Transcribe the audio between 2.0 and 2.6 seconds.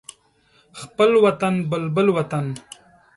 وطن